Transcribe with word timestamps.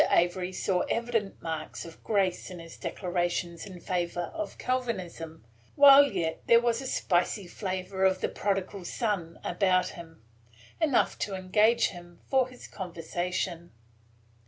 Avery 0.09 0.51
saw 0.51 0.79
evident 0.89 1.39
marks 1.43 1.85
of 1.85 2.03
grace 2.03 2.49
in 2.49 2.57
his 2.57 2.75
declarations 2.75 3.67
in 3.67 3.79
favor 3.79 4.31
of 4.33 4.57
Calvinism, 4.57 5.45
while 5.75 6.05
yet 6.11 6.41
there 6.47 6.59
was 6.59 6.81
a 6.81 6.87
spicy 6.87 7.45
flavor 7.45 8.03
of 8.03 8.19
the 8.19 8.27
prodigal 8.29 8.83
son 8.83 9.37
about 9.43 9.89
him,– 9.89 10.23
enough 10.81 11.19
to 11.19 11.35
engage 11.35 11.89
him 11.89 12.19
for 12.31 12.47
his 12.47 12.67
conversation. 12.67 13.73